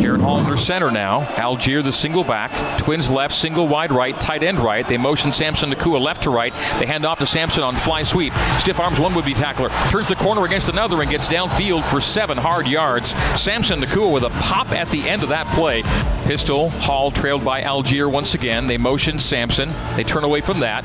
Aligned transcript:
Jaren 0.00 0.20
Hall 0.20 0.38
under 0.38 0.56
center 0.56 0.90
now. 0.90 1.24
Allgeier 1.36 1.84
the 1.84 1.92
single 1.92 2.24
back. 2.24 2.78
Twins 2.78 3.10
left, 3.10 3.32
single 3.32 3.68
wide 3.68 3.92
right, 3.92 4.20
tight 4.20 4.42
end 4.42 4.58
right. 4.58 4.86
They 4.86 4.96
motion 4.96 5.30
Samson 5.30 5.70
Nacua 5.70 6.00
left 6.00 6.24
to 6.24 6.30
right. 6.30 6.52
They 6.80 6.86
hand 6.86 7.04
off 7.04 7.20
to 7.20 7.26
Samson 7.26 7.62
on 7.62 7.76
fly 7.76 8.02
sweep. 8.02 8.32
Stiff 8.58 8.80
arms 8.80 8.98
one 8.98 9.14
would 9.14 9.24
be 9.24 9.34
tackler. 9.34 9.68
Turns 9.90 10.08
the 10.08 10.16
corner 10.16 10.44
against 10.44 10.68
another 10.68 11.00
and 11.00 11.10
gets 11.10 11.28
downfield 11.28 11.84
for 11.88 12.00
seven 12.00 12.36
hard 12.36 12.66
yards. 12.66 13.10
Samson 13.40 13.80
Nacua 13.80 14.12
with 14.12 14.24
a 14.24 14.30
pop 14.30 14.72
at 14.72 14.90
the 14.90 15.08
end 15.08 15.22
of 15.22 15.28
that 15.28 15.46
play. 15.54 15.82
Pistol, 16.26 16.70
Hall 16.70 17.12
trailed 17.12 17.44
by 17.44 17.62
Allgeier 17.62 18.10
once 18.10 18.34
again. 18.34 18.66
They 18.66 18.78
motion 18.78 19.20
Samson. 19.20 19.72
They 19.94 20.02
turn 20.02 20.24
away 20.24 20.40
from 20.40 20.58
that. 20.58 20.82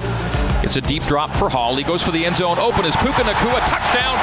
It's 0.63 0.75
a 0.75 0.81
deep 0.81 1.03
drop 1.03 1.35
for 1.35 1.49
Hall. 1.49 1.75
He 1.75 1.83
goes 1.83 2.03
for 2.03 2.11
the 2.11 2.25
end 2.25 2.35
zone. 2.35 2.59
Open 2.59 2.85
is 2.85 2.95
Puka 2.97 3.23
Nacua. 3.23 3.59
Touchdown. 3.67 4.17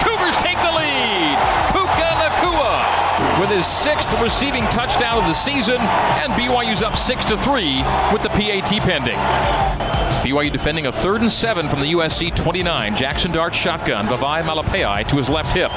His 3.65 3.73
sixth 3.73 4.20
receiving 4.20 4.62
touchdown 4.65 5.23
of 5.23 5.25
the 5.25 5.33
season, 5.33 5.79
and 5.79 6.30
BYU's 6.34 6.83
up 6.83 6.98
six 6.98 7.25
to 7.25 7.37
three 7.38 7.79
with 8.12 8.23
the 8.23 8.29
PAT 8.29 8.69
pending. 8.83 9.16
BYU 10.23 10.52
defending 10.52 10.84
a 10.84 10.93
third 10.93 11.23
and 11.23 11.33
seven 11.33 11.66
from 11.71 11.80
the 11.80 11.93
USC 11.93 12.37
29. 12.37 12.93
Jaxson 12.95 13.33
Dart 13.33 13.55
shotgun. 13.55 14.07
Vavae 14.07 14.43
Malepeai 14.43 15.09
to 15.09 15.16
his 15.16 15.30
left 15.30 15.57
hip. 15.57 15.71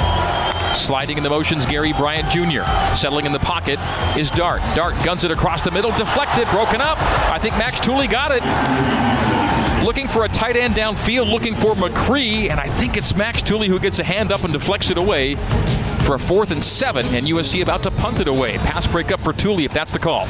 Sliding 0.76 1.16
into 1.16 1.30
motions, 1.30 1.66
Gary 1.66 1.94
Bryant 1.94 2.30
Jr. 2.30 2.66
Settling 2.94 3.26
in 3.26 3.32
the 3.32 3.40
pocket 3.40 3.80
is 4.18 4.30
Dart. 4.32 4.62
Dart 4.76 5.02
guns 5.06 5.24
it 5.24 5.32
across 5.32 5.62
the 5.62 5.72
middle, 5.72 5.92
deflected, 5.92 6.46
broken 6.50 6.82
up. 6.82 6.98
I 7.32 7.40
think 7.40 7.58
Max 7.58 7.80
Tooley 7.80 8.08
got 8.08 8.32
it. 8.34 8.44
Looking 9.86 10.10
for 10.10 10.26
a 10.26 10.30
tight 10.30 10.58
end 10.58 10.74
downfield, 10.76 11.32
looking 11.32 11.56
for 11.56 11.74
McRee, 11.76 12.50
and 12.50 12.60
I 12.60 12.68
think 12.68 12.98
it's 12.98 13.16
Max 13.16 13.42
Tooley 13.42 13.70
who 13.70 13.80
gets 13.80 14.00
a 14.00 14.04
hand 14.04 14.34
up 14.34 14.44
and 14.44 14.52
deflects 14.52 14.90
it 14.90 14.98
away 14.98 15.38
for 16.08 16.16
a 16.16 16.20
fourth 16.20 16.52
and 16.52 16.64
seven, 16.64 17.06
and 17.08 17.28
USC 17.28 17.62
about 17.62 17.84
to 17.84 17.92
punt 17.92 18.22
it 18.22 18.30
away. 18.30 18.58
Pass 18.60 18.88
break 18.88 19.12
up 19.12 19.20
for 19.20 19.34
Tooley 19.34 19.66
if 19.66 19.74
that's 19.74 19.92
the 19.92 20.00
call. 20.00 20.26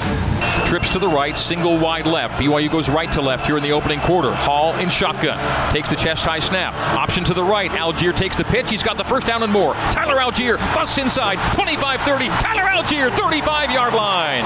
Trips 0.66 0.90
to 0.90 1.00
the 1.00 1.08
right, 1.08 1.38
single 1.38 1.78
wide 1.78 2.06
left. 2.06 2.36
BYU 2.36 2.72
goes 2.72 2.90
right 2.90 3.12
to 3.14 3.22
left 3.22 3.48
here 3.48 3.58
in 3.58 3.64
the 3.64 3.72
opening 3.72 4.00
quarter. 4.02 4.34
Hall 4.34 4.76
in 4.76 4.90
shotgun. 4.90 5.38
Takes 5.72 5.90
the 5.90 5.96
chest 5.96 6.26
high 6.26 6.40
snap. 6.40 6.74
Option 6.98 7.24
to 7.26 7.34
the 7.34 7.44
right. 7.44 7.72
Allgeier 7.72 8.16
takes 8.16 8.36
the 8.36 8.44
pitch. 8.46 8.70
He's 8.70 8.84
got 8.84 8.98
the 8.98 9.04
first 9.04 9.28
down 9.28 9.44
and 9.44 9.52
more. 9.52 9.74
Tyler 9.92 10.18
Allgeier 10.18 10.58
busts 10.74 10.98
inside. 10.98 11.38
25 11.54 12.02
30. 12.02 12.28
Tyler 12.28 12.64
Allgeier, 12.64 13.12
35 13.16 13.72
yard 13.72 13.94
line. 13.94 14.44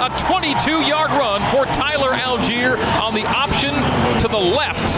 A 0.00 0.14
22 0.18 0.82
yard 0.82 1.10
run 1.12 1.40
for 1.50 1.64
Tyler 1.74 2.12
Allgeier 2.12 2.76
on 3.00 3.14
the 3.14 3.24
option 3.26 3.74
to 4.20 4.28
the 4.28 4.38
left. 4.38 4.88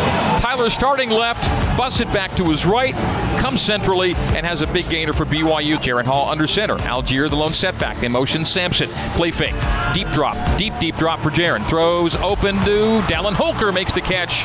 Tyler 0.43 0.71
starting 0.71 1.11
left, 1.11 1.45
busts 1.77 2.01
it 2.01 2.11
back 2.13 2.35
to 2.37 2.45
his 2.45 2.67
right, 2.67 2.95
comes 3.39 3.61
centrally, 3.61 4.15
and 4.35 4.47
has 4.47 4.61
a 4.61 4.67
big 4.67 4.89
gainer 4.89 5.13
for 5.13 5.25
BYU. 5.25 5.77
Jaren 5.77 6.05
Hall 6.05 6.29
under 6.29 6.47
center. 6.47 6.77
Allgeier 6.77 7.29
the 7.29 7.37
lone 7.37 7.53
setback. 7.53 7.99
They 8.01 8.09
motion 8.09 8.45
Samson. 8.45 8.89
Play 9.15 9.31
fake. 9.31 9.55
Deep 9.93 10.09
drop. 10.09 10.36
Deep, 10.59 10.73
deep 10.81 10.97
drop 10.97 11.23
for 11.23 11.31
Jaren. 11.31 11.65
Throws 11.65 12.17
open 12.17 12.57
to 12.65 13.01
Dallin 13.07 13.35
Holker 13.35 13.73
makes 13.73 13.93
the 13.93 14.01
catch 14.01 14.45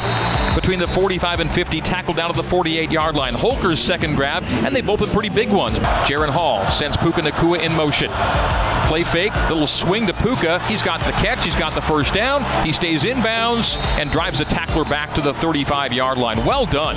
between 0.55 0.79
the 0.79 0.87
45 0.87 1.39
and 1.39 1.51
50. 1.51 1.81
Tackled 1.81 2.17
down 2.17 2.31
to 2.31 2.35
the 2.35 2.47
48 2.47 2.91
yard 2.91 3.15
line. 3.15 3.33
Holker's 3.33 3.79
second 3.79 4.15
grab, 4.15 4.43
and 4.43 4.75
they 4.75 4.81
both 4.81 4.99
been 4.99 5.09
pretty 5.09 5.29
big 5.29 5.51
ones. 5.51 5.79
Jaren 5.79 6.29
Hall 6.29 6.65
sends 6.71 6.97
Puka 6.97 7.21
Nacua 7.21 7.59
in 7.59 7.73
motion. 7.75 8.09
Play 8.87 9.03
fake, 9.03 9.33
little 9.49 9.67
swing 9.67 10.07
to 10.07 10.13
Puka. 10.13 10.59
He's 10.67 10.81
got 10.81 10.99
the 11.01 11.11
catch, 11.13 11.45
he's 11.45 11.55
got 11.55 11.73
the 11.73 11.81
first 11.81 12.13
down. 12.13 12.43
He 12.65 12.71
stays 12.71 13.03
inbounds 13.03 13.77
and 13.97 14.11
drives 14.11 14.39
the 14.39 14.45
tackler 14.45 14.83
back 14.83 15.13
to 15.15 15.21
the 15.21 15.33
35 15.33 15.93
yard 15.93 16.17
line. 16.17 16.43
Well 16.45 16.65
done. 16.65 16.95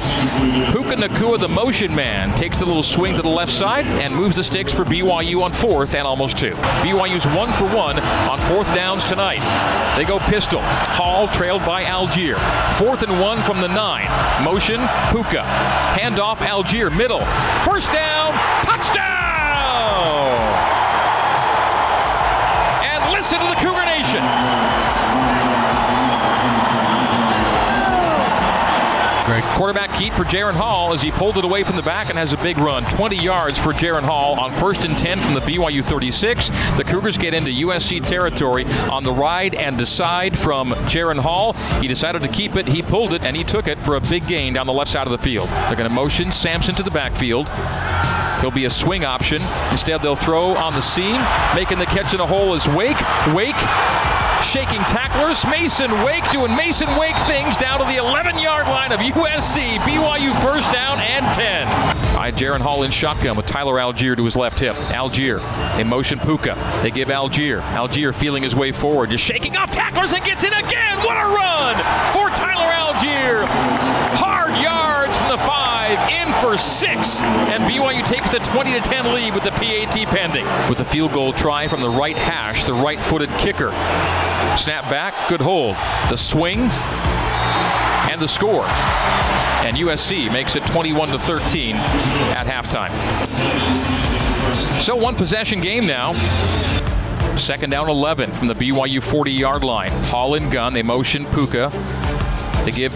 Puka 0.73 0.97
Nacua, 0.97 1.39
the 1.39 1.49
motion 1.49 1.95
man, 1.95 2.37
takes 2.37 2.59
the 2.59 2.67
little 2.67 2.83
swing 2.83 3.15
to 3.17 3.23
the 3.23 3.29
left 3.29 3.53
side 3.53 3.87
and 3.87 4.15
moves 4.15 4.37
the 4.37 4.45
sticks 4.45 4.73
for 4.73 4.85
BYU 4.85 5.43
on 5.43 5.53
fourth 5.53 5.95
and 5.95 6.07
almost 6.07 6.39
two. 6.39 6.55
BYU's 6.83 7.27
one 7.27 7.53
for 7.53 7.65
one 7.75 7.99
on 7.99 8.41
fourth 8.41 8.67
downs 8.75 9.05
tonight. 9.05 9.41
They 9.97 10.05
go 10.05 10.19
pistol. 10.19 10.61
Hall 10.63 11.29
trailed 11.29 11.65
by 11.65 11.85
Allgeier. 11.85 12.37
Fourth 12.79 13.03
and 13.03 13.21
one 13.21 13.39
from 13.39 13.61
the 13.61 13.69
nine. 13.69 14.09
Motion, 14.45 14.81
Puka. 15.13 15.45
Handoff, 15.95 16.39
Allgeier, 16.39 16.95
middle. 16.97 17.25
First 17.65 17.93
down, 17.93 18.33
And 23.35 23.43
listen 23.43 23.57
to 23.57 23.65
the 23.67 23.69
Cougar 23.69 23.85
Nation. 23.85 24.84
Greg. 29.41 29.57
Quarterback 29.57 29.99
keep 29.99 30.13
for 30.15 30.25
Jaren 30.25 30.55
Hall 30.55 30.93
as 30.93 31.03
he 31.03 31.11
pulled 31.11 31.39
it 31.39 31.45
away 31.45 31.65
from 31.65 31.77
the 31.77 31.83
back 31.83 32.09
and 32.09 32.19
has 32.19 32.33
a 32.33 32.37
big 32.37 32.57
run. 32.59 32.85
20 32.85 33.17
yards 33.17 33.59
for 33.59 33.73
Jaren 33.73 34.03
Hall 34.03 34.39
on 34.39 34.53
first 34.53 34.85
and 34.85 34.97
10 34.97 35.21
from 35.21 35.35
the 35.35 35.41
BYU 35.41 35.85
36. 35.85 36.51
The 36.77 36.85
Cougars 36.85 37.19
get 37.19 37.35
into 37.35 37.51
USC 37.51 38.05
territory 38.05 38.65
on 38.91 39.03
the 39.03 39.13
ride 39.13 39.55
and 39.55 39.77
decide 39.77 40.39
from 40.39 40.71
Jaren 40.87 41.19
Hall. 41.19 41.55
He 41.81 41.89
decided 41.89 42.23
to 42.23 42.29
keep 42.29 42.55
it, 42.57 42.69
he 42.69 42.83
pulled 42.83 43.13
it, 43.13 43.25
and 43.25 43.37
he 43.37 43.43
took 43.43 43.67
it 43.67 43.79
for 43.79 43.97
a 43.97 44.01
big 44.01 44.27
gain 44.27 44.53
down 44.53 44.67
the 44.67 44.73
left 44.73 44.91
side 44.91 45.07
of 45.07 45.13
the 45.13 45.19
field. 45.19 45.49
They're 45.49 45.77
going 45.77 45.89
to 45.89 45.95
motion 45.95 46.31
Samson 46.31 46.75
to 46.77 46.83
the 46.83 46.91
backfield. 46.91 47.49
He'll 48.41 48.51
be 48.51 48.67
a 48.67 48.71
swing 48.71 49.05
option. 49.05 49.43
Instead, 49.71 50.03
they'll 50.03 50.17
throw 50.17 50.55
on 50.55 50.75
the 50.75 50.83
seam. 50.83 51.21
Making 51.55 51.79
the 51.79 51.87
catch 51.87 52.15
in 52.15 52.21
a 52.21 52.27
hole 52.27 52.55
is 52.55 52.69
Wake. 52.69 52.99
Wake 53.35 53.57
shaking 54.45 54.81
tacklers. 54.83 55.45
Masen 55.47 55.91
Wake 56.05 56.29
doing 56.31 56.55
Masen 56.57 56.89
Wake 56.99 57.17
things 57.27 57.57
down 57.57 57.81
to 57.81 57.85
the 57.87 57.97
11 57.97 58.39
yard 58.39 58.67
line 58.67 58.93
of 58.93 59.01
USC. 59.01 59.79
BYU 59.79 60.41
first 60.43 60.71
down 60.73 61.01
and 61.01 61.25
10. 61.35 61.67
By 62.15 62.31
Jaren 62.31 62.61
Hall 62.61 62.83
in 62.83 62.91
shotgun 62.91 63.37
with 63.37 63.47
Tyler 63.47 63.75
Allgeier 63.75 64.17
to 64.17 64.25
his 64.25 64.37
left 64.37 64.59
hip. 64.59 64.77
Allgeier, 64.93 65.41
they 65.77 65.85
motion 65.85 66.19
Puka. 66.19 66.55
They 66.83 66.91
give 66.91 67.09
Allgeier. 67.09 67.61
Allgeier 67.73 68.15
feeling 68.15 68.43
his 68.43 68.55
way 68.55 68.73
forward, 68.73 69.11
just 69.11 69.25
shaking 69.25 69.57
off 69.57 69.71
tacklers 69.71 70.13
and 70.13 70.25
gets 70.25 70.45
in 70.45 70.53
again. 70.53 70.99
What 70.99 71.17
a 71.17 71.27
run 71.35 71.77
for 72.13 72.29
Tyler 72.37 72.71
Allgeier. 72.73 73.47
Hard 74.17 74.57
yards 74.63 74.84
for 76.45 76.59
six, 76.59 77.23
and 77.23 77.65
BYU 77.65 78.05
takes 78.05 78.29
the 78.31 78.39
20 78.39 78.75
to 78.75 78.81
10 78.81 79.15
lead 79.15 79.33
with 79.33 79.45
the 79.45 79.51
PAT 79.53 79.95
pending. 80.09 80.45
With 80.69 80.77
the 80.77 80.85
field 80.85 81.15
goal 81.15 81.33
try 81.33 81.67
from 81.69 81.81
the 81.81 81.89
right 81.89 82.19
hash, 82.19 82.65
the 82.65 82.75
right-footed 82.75 83.31
kicker. 83.39 83.71
Snap 84.59 84.91
back, 84.91 85.15
good 85.31 85.41
hold. 85.41 85.75
The 86.11 86.19
swing 86.19 86.61
and 88.11 88.21
the 88.21 88.29
score. 88.29 88.67
And 89.65 89.75
USC 89.79 90.31
makes 90.31 90.55
it 90.55 90.67
21 90.67 91.09
to 91.09 91.19
13 91.19 91.77
at 91.77 92.47
halftime. 92.47 92.93
So 94.83 94.97
one 94.97 95.15
possession 95.15 95.63
game 95.63 95.87
now. 95.87 96.13
Second 97.37 97.71
down 97.71 97.89
11 97.89 98.33
from 98.33 98.49
the 98.49 98.55
BYU 98.55 99.03
40 99.03 99.33
yard 99.33 99.65
line. 99.65 99.93
Hall 100.05 100.35
and 100.35 100.53
gun. 100.53 100.75
They 100.75 100.83
motion 100.83 101.25
Puka. 101.25 101.71
They 102.67 102.71
give 102.71 102.93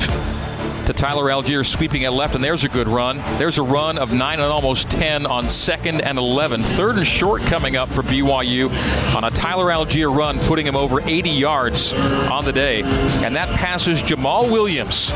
to 0.88 0.94
Tyler 0.94 1.25
Allgeier 1.25 1.66
sweeping 1.66 2.06
at 2.06 2.15
left, 2.15 2.34
and 2.34 2.43
there's 2.43 2.65
a 2.65 2.69
good 2.69 2.88
run. 2.88 3.19
There's 3.37 3.59
a 3.59 3.62
run 3.62 3.99
of 3.99 4.10
9 4.10 4.41
and 4.41 4.43
almost 4.43 4.88
10 4.88 5.26
on 5.26 5.47
second 5.47 6.00
and 6.00 6.16
11. 6.16 6.62
Third 6.62 6.97
and 6.97 7.06
short 7.06 7.43
coming 7.43 7.76
up 7.76 7.91
for 7.91 8.00
BYU 8.00 8.71
on 9.15 9.25
a 9.25 9.31
Tyler 9.31 9.66
Allgeier 9.66 10.15
run, 10.15 10.38
putting 10.38 10.66
him 10.66 10.77
over 10.77 11.03
80 11.03 11.28
yards 11.28 11.93
on 11.93 12.47
the 12.47 12.54
day. 12.54 12.81
And 13.22 13.37
that 13.37 13.50
passes 13.59 14.03
Jamaal 14.03 14.50
Williams 14.50 15.10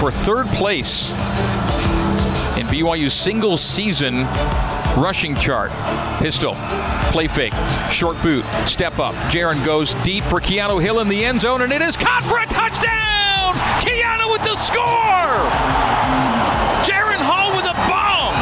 for 0.00 0.10
third 0.10 0.46
place 0.46 1.12
in 2.58 2.66
BYU's 2.66 3.14
single 3.14 3.56
season 3.56 4.24
rushing 4.96 5.36
chart. 5.36 5.70
Pistol, 6.20 6.56
play 7.12 7.28
fake, 7.28 7.54
short 7.88 8.20
boot, 8.20 8.44
step 8.66 8.98
up. 8.98 9.14
Jaren 9.30 9.64
goes 9.64 9.94
deep 10.02 10.24
for 10.24 10.40
Keanu 10.40 10.82
Hill 10.82 10.98
in 10.98 11.08
the 11.08 11.24
end 11.24 11.40
zone, 11.40 11.62
and 11.62 11.72
it 11.72 11.82
is 11.82 11.96
caught 11.96 12.24
for 12.24 12.40
a 12.40 12.46
touchdown! 12.46 13.01
Keanu 13.80 14.30
with 14.30 14.42
the 14.42 14.54
score! 14.56 15.38
Jaren 16.84 17.22
Hall 17.22 17.50
with 17.54 17.66
a 17.66 17.76
bomb 17.88 18.34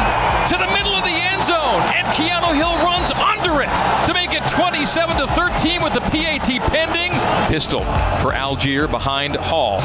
to 0.47 0.57
the 0.57 0.71
middle 0.73 0.93
of 0.93 1.03
the 1.03 1.11
end 1.11 1.43
zone, 1.43 1.81
and 1.93 2.07
Keanu 2.15 2.55
Hill 2.55 2.75
runs 2.83 3.11
under 3.11 3.61
it 3.61 3.71
to 4.07 4.13
make 4.13 4.33
it 4.33 4.43
27 4.49 5.17
to 5.17 5.27
13 5.27 5.83
with 5.83 5.93
the 5.93 6.01
PAT 6.01 6.47
pending. 6.71 7.11
Pistol 7.47 7.81
for 8.21 8.31
Allgeier 8.33 8.89
behind 8.89 9.35
Hall. 9.35 9.79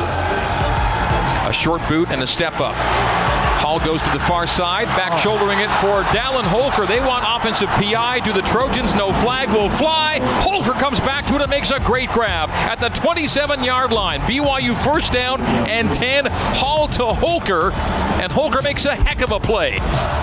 A 1.48 1.52
short 1.52 1.86
boot 1.88 2.08
and 2.10 2.22
a 2.22 2.26
step 2.26 2.54
up. 2.60 3.35
Hall 3.58 3.78
goes 3.78 4.02
to 4.02 4.10
the 4.10 4.20
far 4.20 4.46
side, 4.46 4.86
back 4.96 5.12
oh. 5.12 5.16
shouldering 5.16 5.60
it 5.60 5.70
for 5.80 6.02
Dallin 6.14 6.44
Holker. 6.44 6.86
They 6.86 7.00
want 7.00 7.24
offensive 7.26 7.68
PI. 7.70 8.20
Do 8.20 8.32
the 8.32 8.42
Trojans? 8.42 8.94
No 8.94 9.12
flag 9.12 9.48
will 9.50 9.70
fly. 9.70 10.20
Holker 10.40 10.72
comes 10.72 11.00
back 11.00 11.26
to 11.26 11.34
it 11.36 11.40
and 11.40 11.50
makes 11.50 11.70
a 11.70 11.80
great 11.80 12.10
grab 12.10 12.50
at 12.50 12.78
the 12.78 12.88
27 12.90 13.64
yard 13.64 13.92
line. 13.92 14.20
BYU 14.20 14.76
first 14.84 15.12
down 15.12 15.40
and 15.68 15.92
10. 15.94 16.26
Hall 16.26 16.88
to 16.88 17.06
Holker, 17.06 17.72
and 18.20 18.30
Holker 18.30 18.62
makes 18.62 18.84
a 18.84 18.94
heck 18.94 19.22
of 19.22 19.32
a 19.32 19.40
play. 19.40 19.78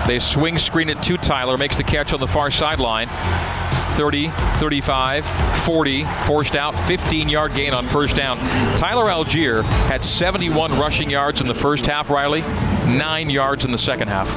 They 0.06 0.18
swing 0.18 0.58
screen 0.58 0.88
it 0.88 1.02
to 1.04 1.16
Tyler, 1.16 1.58
makes 1.58 1.76
the 1.76 1.84
catch 1.84 2.12
on 2.12 2.20
the 2.20 2.28
far 2.28 2.50
sideline. 2.50 3.08
30, 3.94 4.30
35, 4.54 5.24
40, 5.64 6.04
forced 6.26 6.56
out, 6.56 6.74
15 6.88 7.28
yard 7.28 7.54
gain 7.54 7.72
on 7.72 7.84
first 7.86 8.16
down. 8.16 8.38
Tyler 8.76 9.04
Allgeier 9.04 9.62
had 9.86 10.02
71 10.02 10.72
rushing 10.78 11.10
yards 11.10 11.40
in 11.40 11.46
the 11.46 11.54
first 11.54 11.86
half, 11.86 12.10
Riley. 12.10 12.42
Nine 12.86 13.30
yards 13.30 13.64
in 13.64 13.72
the 13.72 13.78
second 13.78 14.08
half. 14.08 14.28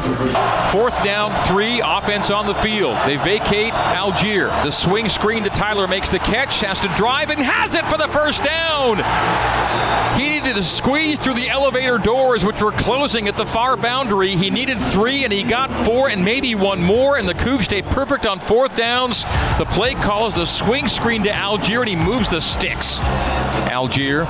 Fourth 0.71 1.03
down, 1.03 1.35
three, 1.45 1.81
offense 1.83 2.31
on 2.31 2.47
the 2.47 2.55
field. 2.55 2.97
They 3.05 3.17
vacate 3.17 3.73
Allgeier. 3.73 4.47
The 4.63 4.71
swing 4.71 5.09
screen 5.09 5.43
to 5.43 5.49
Tyler 5.49 5.87
makes 5.87 6.09
the 6.09 6.19
catch, 6.19 6.61
has 6.61 6.79
to 6.79 6.87
drive 6.89 7.29
and 7.29 7.39
has 7.39 7.75
it 7.75 7.85
for 7.87 7.97
the 7.97 8.07
first 8.07 8.43
down. 8.43 8.97
He 10.17 10.29
needed 10.29 10.55
to 10.55 10.63
squeeze 10.63 11.19
through 11.19 11.35
the 11.35 11.49
elevator 11.49 11.97
doors, 11.97 12.43
which 12.43 12.61
were 12.61 12.71
closing 12.71 13.27
at 13.27 13.35
the 13.37 13.45
far 13.45 13.77
boundary. 13.77 14.35
He 14.35 14.49
needed 14.49 14.79
three, 14.79 15.25
and 15.25 15.31
he 15.31 15.43
got 15.43 15.71
four, 15.85 16.09
and 16.09 16.23
maybe 16.23 16.55
one 16.55 16.81
more, 16.81 17.17
and 17.17 17.27
the 17.27 17.35
Cougs 17.35 17.65
stay 17.65 17.81
perfect 17.81 18.25
on 18.25 18.39
fourth 18.39 18.75
downs. 18.75 19.23
The 19.57 19.67
play 19.71 19.93
calls 19.93 20.35
the 20.35 20.45
swing 20.45 20.87
screen 20.87 21.21
to 21.23 21.29
Allgeier, 21.29 21.81
and 21.81 21.89
he 21.89 21.95
moves 21.95 22.29
the 22.29 22.41
sticks. 22.41 22.99
Allgeier 23.77 24.25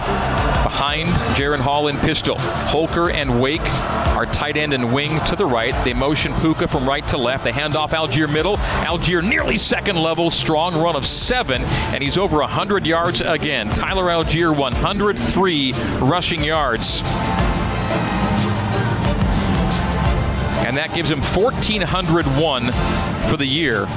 behind 0.63 1.07
Jaren 1.38 1.59
Hall 1.61 1.88
in 1.88 1.97
pistol. 1.99 2.38
Holker 2.38 3.09
and 3.09 3.41
Wake 3.41 3.61
are 3.61 4.25
tight 4.25 4.57
end 4.57 4.73
and 4.73 4.94
wing 4.94 5.23
to 5.23 5.38
the 5.38 5.45
right. 5.45 5.73
They 5.85 5.94
motion 5.94 6.33
Puka 6.35 6.67
from 6.67 6.85
right 6.85 7.07
to 7.07 7.17
left. 7.17 7.45
They 7.45 7.53
hand 7.53 7.77
off 7.77 7.91
Allgeier 7.91 8.31
middle. 8.31 8.57
Allgeier 8.57 9.23
nearly 9.23 9.57
second 9.57 9.95
level, 9.95 10.29
strong 10.31 10.75
run 10.75 10.97
of 10.97 11.05
seven, 11.05 11.63
and 11.63 12.03
he's 12.03 12.17
over 12.17 12.39
100 12.39 12.85
yards 12.85 13.21
again. 13.21 13.69
Tyler 13.69 14.07
Allgeier, 14.07 14.53
103 14.53 15.73
rushing 16.01 16.43
yards. 16.43 17.01
And 20.67 20.75
that 20.75 20.93
gives 20.93 21.09
him 21.09 21.21
1,401 21.21 22.71
for 23.29 23.38
the 23.38 23.45
year. 23.45 23.88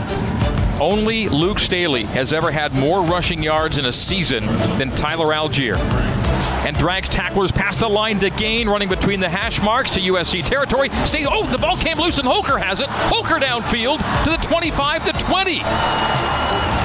Only 0.80 1.28
Luke 1.28 1.58
Staley 1.58 2.04
has 2.04 2.32
ever 2.32 2.50
had 2.50 2.72
more 2.72 3.02
rushing 3.02 3.42
yards 3.42 3.76
in 3.76 3.84
a 3.84 3.92
season 3.92 4.46
than 4.78 4.90
Tyler 4.90 5.26
Allgeier. 5.26 5.76
And 6.64 6.74
drags 6.74 7.10
tacklers 7.10 7.52
past 7.52 7.80
the 7.80 7.88
line 7.88 8.18
to 8.20 8.30
gain, 8.30 8.66
running 8.66 8.88
between 8.88 9.20
the 9.20 9.28
hash 9.28 9.60
marks 9.60 9.90
to 9.90 10.00
USC 10.00 10.42
territory. 10.42 10.88
Stay. 11.04 11.26
Oh, 11.28 11.46
the 11.46 11.58
ball 11.58 11.76
came 11.76 11.98
loose 11.98 12.16
and 12.16 12.26
Holker 12.26 12.56
has 12.56 12.80
it. 12.80 12.88
Holker 12.88 13.38
downfield 13.38 13.98
to 14.24 14.30
the 14.30 14.38
25 14.38 15.04
to 15.04 15.12
20. 15.12 16.79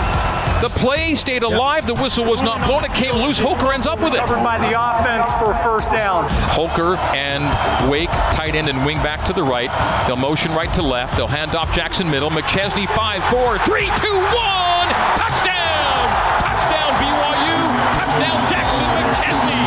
The 0.61 0.69
play 0.69 1.15
stayed 1.15 1.43
alive. 1.43 1.85
The 1.85 1.95
whistle 1.95 2.25
was 2.25 2.41
not 2.41 2.65
blown. 2.65 2.85
It 2.85 2.93
came 2.93 3.15
loose. 3.15 3.37
Holker 3.37 3.73
ends 3.73 3.85
up 3.85 3.99
with 3.99 4.13
it. 4.13 4.19
Covered 4.19 4.43
by 4.43 4.57
the 4.57 4.71
offense 4.71 5.33
for 5.35 5.53
first 5.61 5.91
down. 5.91 6.25
Holker 6.55 6.95
and 7.13 7.43
Wake, 7.89 8.09
tight 8.31 8.55
end 8.55 8.69
and 8.69 8.85
wing 8.85 8.97
back 9.03 9.23
to 9.25 9.33
the 9.33 9.43
right. 9.43 9.69
They'll 10.07 10.15
motion 10.15 10.51
right 10.53 10.71
to 10.73 10.81
left. 10.81 11.17
They'll 11.17 11.27
hand 11.27 11.55
off 11.55 11.73
Jackson 11.75 12.09
middle. 12.09 12.29
McChesney 12.29 12.87
5 12.87 13.23
4 13.29 13.59
3 13.59 13.85
2 13.85 13.91
1. 13.91 14.87
Touchdown! 15.19 16.01
Touchdown 16.39 16.91
BYU! 17.03 17.57
Touchdown 17.93 18.39
Jackson 18.49 18.87
McChesney! 18.95 19.65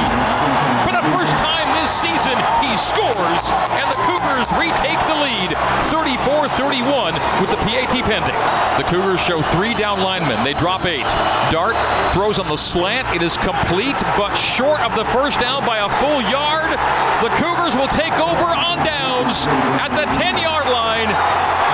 For 0.88 0.92
the 0.96 1.06
first 1.14 1.36
time 1.36 1.68
this 1.78 1.92
season, 1.92 2.34
he 2.64 2.72
scores, 2.80 3.42
and 3.76 3.86
the 3.92 4.00
Cougars 4.08 4.48
retake 4.56 4.98
the 5.06 5.20
lead 5.20 5.52
34 5.92 6.48
31 6.56 7.14
with 7.44 7.50
the 7.52 7.60
PAT 7.62 7.92
pending. 8.08 8.67
The 8.78 8.84
Cougars 8.84 9.18
show 9.18 9.42
three 9.42 9.74
down 9.74 10.06
linemen. 10.06 10.44
They 10.44 10.54
drop 10.54 10.86
eight. 10.86 11.10
Dart 11.50 11.74
throws 12.14 12.38
on 12.38 12.46
the 12.46 12.56
slant. 12.56 13.10
It 13.10 13.26
is 13.26 13.36
complete, 13.36 13.98
but 14.14 14.38
short 14.38 14.78
of 14.86 14.94
the 14.94 15.04
first 15.10 15.40
down 15.40 15.66
by 15.66 15.82
a 15.82 15.90
full 15.98 16.22
yard. 16.30 16.70
The 17.18 17.34
Cougars 17.42 17.74
will 17.74 17.90
take 17.90 18.14
over 18.22 18.46
on 18.46 18.78
downs 18.86 19.50
at 19.82 19.90
the 19.98 20.06
10 20.14 20.38
yard 20.38 20.70
line. 20.70 21.10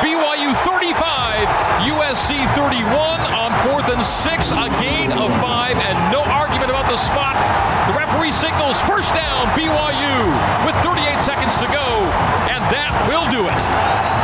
BYU 0.00 0.56
35, 0.64 1.44
USC 1.92 2.40
31 2.56 3.20
on 3.36 3.52
fourth 3.68 3.92
and 3.92 4.00
six, 4.00 4.52
a 4.56 4.72
gain 4.80 5.12
of 5.12 5.28
five, 5.44 5.76
and 5.76 5.96
no 6.10 6.24
argument 6.24 6.70
about 6.72 6.88
the 6.88 6.96
spot. 6.96 7.36
The 7.84 8.00
referee 8.00 8.32
signals 8.32 8.80
first 8.80 9.12
down 9.12 9.44
BYU 9.52 10.16
with 10.64 10.74
38 10.80 11.20
seconds 11.20 11.52
to 11.60 11.68
go, 11.68 11.84
and 12.48 12.64
that 12.72 12.96
will 13.12 13.28
do 13.28 13.44
it. 13.44 14.23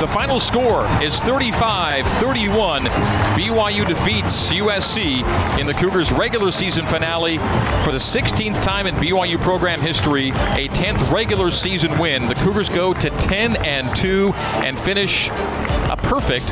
The 0.00 0.06
final 0.06 0.38
score 0.38 0.84
is 1.02 1.20
35 1.22 2.06
31. 2.06 2.84
BYU 2.84 3.84
defeats 3.84 4.52
USC 4.52 5.58
in 5.58 5.66
the 5.66 5.74
Cougars' 5.74 6.12
regular 6.12 6.52
season 6.52 6.86
finale 6.86 7.38
for 7.82 7.90
the 7.90 7.98
16th 7.98 8.62
time 8.62 8.86
in 8.86 8.94
BYU 8.94 9.42
program 9.42 9.80
history, 9.80 10.28
a 10.28 10.68
10th 10.68 11.12
regular 11.12 11.50
season 11.50 11.98
win. 11.98 12.28
The 12.28 12.36
Cougars 12.36 12.68
go 12.68 12.94
to 12.94 13.10
10 13.10 13.56
and 13.56 13.96
2 13.96 14.32
and 14.64 14.78
finish 14.78 15.30
a 15.30 15.98
perfect 16.00 16.48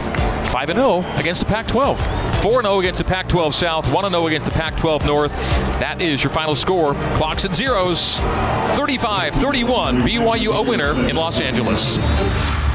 5 0.48 0.72
0 0.72 1.04
against 1.14 1.42
the 1.42 1.46
Pac 1.46 1.68
12. 1.68 2.42
4 2.42 2.62
0 2.62 2.80
against 2.80 2.98
the 2.98 3.04
Pac 3.04 3.28
12 3.28 3.54
South, 3.54 3.94
1 3.94 4.10
0 4.10 4.26
against 4.26 4.46
the 4.46 4.52
Pac 4.52 4.76
12 4.76 5.06
North. 5.06 5.36
That 5.78 6.02
is 6.02 6.24
your 6.24 6.32
final 6.32 6.56
score. 6.56 6.94
Clocks 7.14 7.44
at 7.44 7.54
zeros 7.54 8.16
35 8.76 9.34
31. 9.34 10.00
BYU 10.00 10.52
a 10.52 10.68
winner 10.68 11.08
in 11.08 11.14
Los 11.14 11.40
Angeles. 11.40 12.65